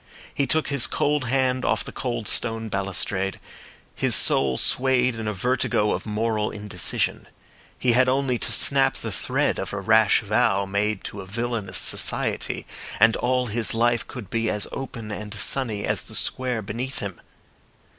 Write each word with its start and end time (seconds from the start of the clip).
He 0.33 0.47
took 0.47 0.69
his 0.69 0.87
cold 0.87 1.25
hand 1.25 1.63
off 1.63 1.83
the 1.83 1.91
cold 1.91 2.27
stone 2.27 2.69
balustrade. 2.69 3.39
His 3.93 4.15
soul 4.15 4.57
swayed 4.57 5.13
in 5.13 5.27
a 5.27 5.31
vertigo 5.31 5.91
of 5.91 6.07
moral 6.07 6.49
indecision. 6.49 7.27
He 7.77 7.91
had 7.91 8.09
only 8.09 8.39
to 8.39 8.51
snap 8.51 8.95
the 8.95 9.11
thread 9.11 9.59
of 9.59 9.73
a 9.73 9.79
rash 9.79 10.21
vow 10.21 10.65
made 10.65 11.03
to 11.03 11.21
a 11.21 11.27
villainous 11.27 11.77
society, 11.77 12.65
and 12.99 13.15
all 13.17 13.45
his 13.45 13.75
life 13.75 14.07
could 14.07 14.31
be 14.31 14.49
as 14.49 14.65
open 14.71 15.11
and 15.11 15.35
sunny 15.35 15.85
as 15.85 16.01
the 16.01 16.15
square 16.15 16.63
beneath 16.63 16.97
him. 16.97 17.21